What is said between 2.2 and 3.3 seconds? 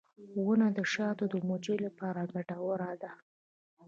ګټوره ده.